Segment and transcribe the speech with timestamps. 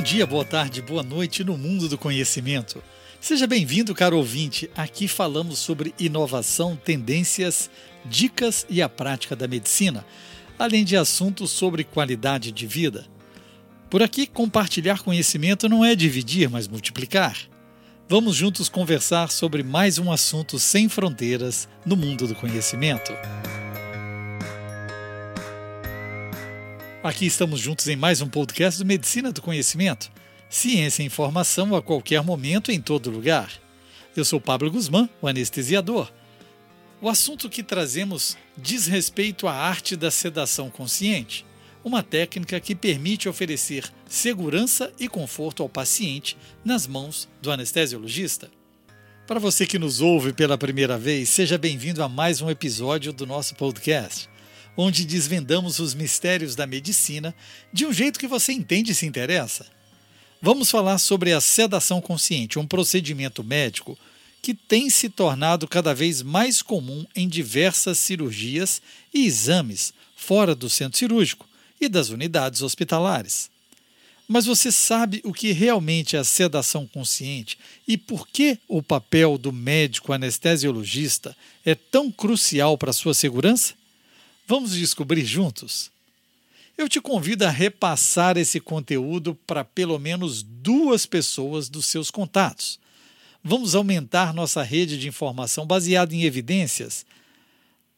[0.00, 2.82] Bom dia, boa tarde, boa noite no mundo do conhecimento.
[3.20, 4.70] Seja bem-vindo, caro ouvinte.
[4.74, 7.68] Aqui falamos sobre inovação, tendências,
[8.06, 10.02] dicas e a prática da medicina,
[10.58, 13.06] além de assuntos sobre qualidade de vida.
[13.90, 17.36] Por aqui, compartilhar conhecimento não é dividir, mas multiplicar.
[18.08, 23.12] Vamos juntos conversar sobre mais um assunto sem fronteiras no mundo do conhecimento.
[27.02, 30.12] Aqui estamos juntos em mais um podcast do Medicina do Conhecimento.
[30.50, 33.50] Ciência e informação a qualquer momento, em todo lugar.
[34.14, 36.12] Eu sou Pablo Guzmán, o anestesiador.
[37.00, 41.46] O assunto que trazemos diz respeito à arte da sedação consciente,
[41.82, 48.50] uma técnica que permite oferecer segurança e conforto ao paciente nas mãos do anestesiologista.
[49.26, 53.26] Para você que nos ouve pela primeira vez, seja bem-vindo a mais um episódio do
[53.26, 54.28] nosso podcast
[54.76, 57.34] onde desvendamos os mistérios da medicina
[57.72, 59.66] de um jeito que você entende e se interessa.
[60.42, 63.98] Vamos falar sobre a sedação consciente, um procedimento médico
[64.40, 68.80] que tem se tornado cada vez mais comum em diversas cirurgias
[69.12, 71.46] e exames fora do centro cirúrgico
[71.80, 73.50] e das unidades hospitalares.
[74.26, 79.36] Mas você sabe o que realmente é a sedação consciente e por que o papel
[79.36, 83.74] do médico anestesiologista é tão crucial para a sua segurança?
[84.50, 85.92] Vamos descobrir juntos?
[86.76, 92.80] Eu te convido a repassar esse conteúdo para pelo menos duas pessoas dos seus contatos.
[93.44, 97.06] Vamos aumentar nossa rede de informação baseada em evidências.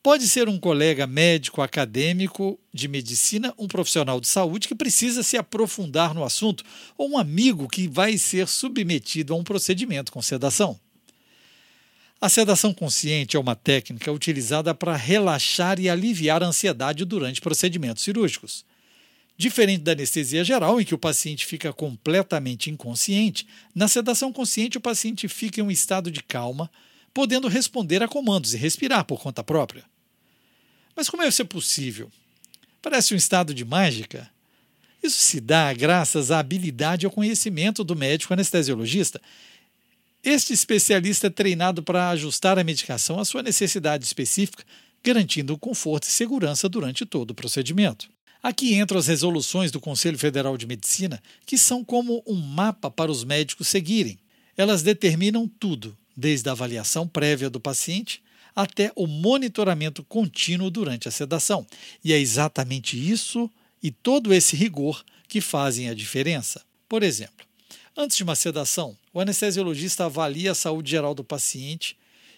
[0.03, 5.39] Pode ser um colega médico, acadêmico de medicina, um profissional de saúde que precisa se
[5.39, 6.63] aprofundar no assunto,
[6.99, 10.79] ou um amigo que vai ser submetido a um procedimento com sedação.
[12.23, 18.05] A sedação consciente é uma técnica utilizada para relaxar e aliviar a ansiedade durante procedimentos
[18.05, 18.65] cirúrgicos.
[19.37, 24.81] Diferente da anestesia geral, em que o paciente fica completamente inconsciente, na sedação consciente o
[24.81, 26.71] paciente fica em um estado de calma,
[27.13, 29.85] podendo responder a comandos e respirar por conta própria.
[30.95, 32.09] Mas como é isso possível?
[32.81, 34.31] Parece um estado de mágica.
[35.03, 39.21] Isso se dá graças à habilidade e ao conhecimento do médico anestesiologista,
[40.23, 44.65] este especialista é treinado para ajustar a medicação à sua necessidade específica,
[45.03, 48.09] garantindo conforto e segurança durante todo o procedimento.
[48.43, 53.11] Aqui entram as resoluções do Conselho Federal de Medicina, que são como um mapa para
[53.11, 54.19] os médicos seguirem.
[54.57, 58.23] Elas determinam tudo, desde a avaliação prévia do paciente
[58.55, 61.67] até o monitoramento contínuo durante a sedação.
[62.05, 63.51] E é exatamente isso
[63.83, 66.63] e todo esse rigor que fazem a diferença.
[66.89, 67.47] Por exemplo,
[67.97, 71.97] Antes de uma sedação, o anestesiologista avalia a saúde geral do paciente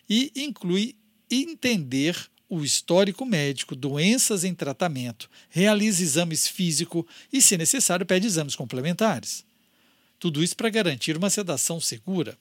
[0.08, 0.96] e inclui
[1.30, 8.54] entender o histórico médico, doenças em tratamento, realiza exames físico e, se necessário, pede exames
[8.54, 9.44] complementares.
[10.18, 12.36] Tudo isso para garantir uma sedação segura.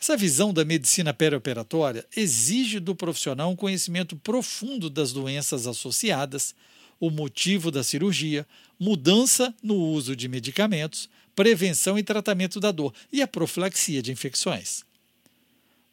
[0.00, 6.54] Essa visão da medicina perioperatória exige do profissional um conhecimento profundo das doenças associadas,
[7.00, 8.46] o motivo da cirurgia,
[8.78, 14.84] mudança no uso de medicamentos, prevenção e tratamento da dor e a profilaxia de infecções.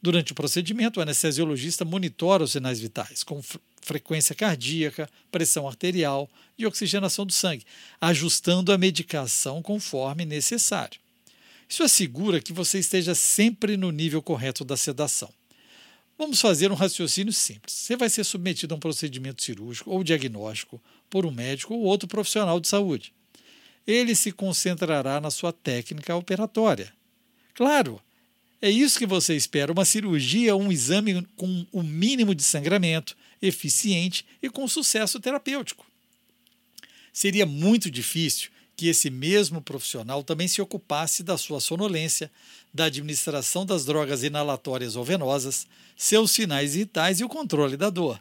[0.02, 3.44] Durante o procedimento, o anestesiologista monitora os sinais vitais, como
[3.82, 7.66] frequência cardíaca, pressão arterial e oxigenação do sangue,
[8.00, 11.00] ajustando a medicação conforme necessário.
[11.68, 15.32] Isso assegura que você esteja sempre no nível correto da sedação.
[16.18, 17.74] Vamos fazer um raciocínio simples.
[17.74, 22.08] Você vai ser submetido a um procedimento cirúrgico ou diagnóstico por um médico ou outro
[22.08, 23.14] profissional de saúde
[23.86, 26.94] ele se concentrará na sua técnica operatória.
[27.54, 28.02] Claro,
[28.62, 34.26] é isso que você espera: uma cirurgia um exame com o mínimo de sangramento, eficiente
[34.42, 35.86] e com sucesso terapêutico.
[37.12, 42.32] Seria muito difícil que esse mesmo profissional também se ocupasse da sua sonolência,
[42.74, 48.20] da administração das drogas inalatórias ou venosas, seus sinais vitais e o controle da dor.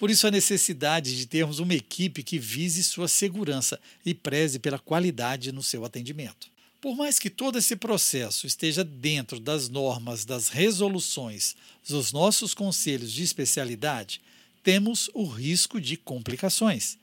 [0.00, 4.78] Por isso, a necessidade de termos uma equipe que vise sua segurança e preze pela
[4.78, 6.48] qualidade no seu atendimento.
[6.80, 11.54] Por mais que todo esse processo esteja dentro das normas, das resoluções,
[11.86, 14.22] dos nossos conselhos de especialidade,
[14.62, 16.96] temos o risco de complicações.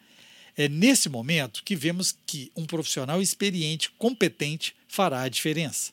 [0.57, 5.91] É nesse momento que vemos que um profissional experiente, competente, fará a diferença.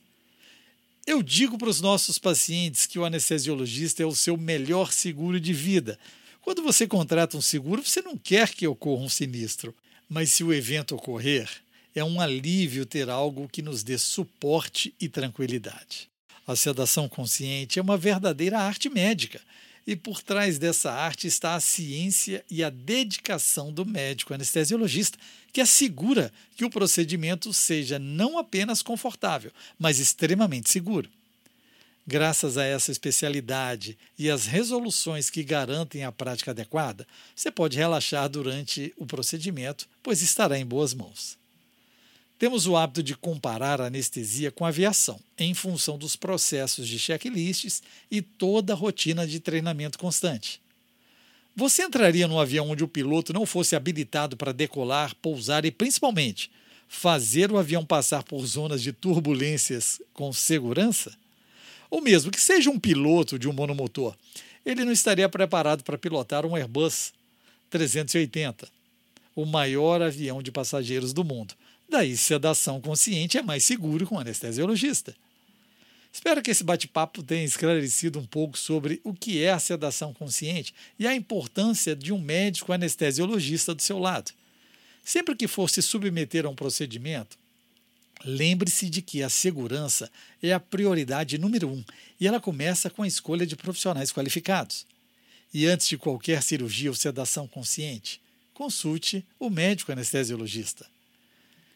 [1.06, 5.52] Eu digo para os nossos pacientes que o anestesiologista é o seu melhor seguro de
[5.52, 5.98] vida,
[6.44, 9.74] quando você contrata um seguro, você não quer que ocorra um sinistro,
[10.06, 11.48] mas se o evento ocorrer,
[11.94, 16.10] é um alívio ter algo que nos dê suporte e tranquilidade.
[16.46, 19.40] A sedação consciente é uma verdadeira arte médica.
[19.86, 25.18] E por trás dessa arte está a ciência e a dedicação do médico anestesiologista,
[25.50, 31.08] que assegura que o procedimento seja não apenas confortável, mas extremamente seguro.
[32.06, 38.28] Graças a essa especialidade e às resoluções que garantem a prática adequada, você pode relaxar
[38.28, 41.38] durante o procedimento, pois estará em boas mãos.
[42.38, 46.98] Temos o hábito de comparar a anestesia com a aviação, em função dos processos de
[46.98, 50.60] checklists e toda a rotina de treinamento constante.
[51.56, 56.50] Você entraria num avião onde o piloto não fosse habilitado para decolar, pousar e, principalmente,
[56.86, 61.16] fazer o avião passar por zonas de turbulências com segurança?
[61.94, 64.16] Ou mesmo que seja um piloto de um monomotor,
[64.66, 67.12] ele não estaria preparado para pilotar um Airbus
[67.70, 68.66] 380,
[69.36, 71.54] o maior avião de passageiros do mundo,
[71.88, 75.14] Daí, sedação consciente é mais seguro com o anestesiologista.
[76.12, 80.74] Espero que esse bate-papo tenha esclarecido um pouco sobre o que é a sedação consciente
[80.98, 84.32] e a importância de um médico anestesiologista do seu lado.
[85.04, 87.38] Sempre que for se submeter a um procedimento,
[88.24, 90.10] lembre-se de que a segurança
[90.42, 91.84] é a prioridade número um
[92.20, 94.86] e ela começa com a escolha de profissionais qualificados.
[95.52, 98.20] E antes de qualquer cirurgia ou sedação consciente,
[98.52, 100.86] consulte o médico anestesiologista.